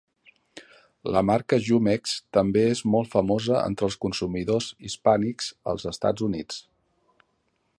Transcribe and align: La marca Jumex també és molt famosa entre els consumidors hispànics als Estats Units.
La 1.15 1.21
marca 1.29 1.59
Jumex 1.67 2.15
també 2.37 2.63
és 2.69 2.81
molt 2.95 3.11
famosa 3.17 3.59
entre 3.67 3.87
els 3.89 3.99
consumidors 4.07 4.71
hispànics 4.89 5.51
als 5.75 5.87
Estats 5.93 6.27
Units. 6.31 6.59